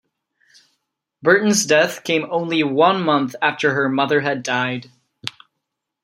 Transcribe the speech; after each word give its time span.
Burton's 1.21 1.63
death 1.63 2.03
came 2.03 2.25
only 2.31 2.63
one 2.63 3.03
month 3.03 3.35
after 3.39 3.75
her 3.75 3.87
mother 3.87 4.21
had 4.21 4.41
died. 4.41 4.89